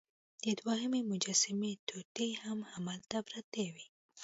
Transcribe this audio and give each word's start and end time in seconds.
د 0.43 0.45
دوهمې 0.59 1.01
مجسمې 1.11 1.71
ټوټې 1.87 2.29
هم 2.43 2.59
هلته 2.71 3.17
پرتې 3.29 3.65
وې. 3.73 3.85